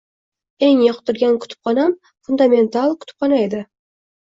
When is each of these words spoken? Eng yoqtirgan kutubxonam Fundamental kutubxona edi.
Eng 0.67 0.79
yoqtirgan 0.85 1.37
kutubxonam 1.43 1.95
Fundamental 2.07 2.99
kutubxona 3.05 3.43
edi. 3.47 3.65